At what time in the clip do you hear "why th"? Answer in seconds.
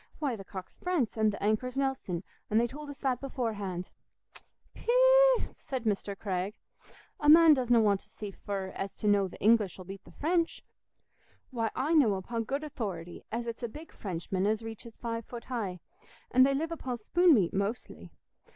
0.17-0.47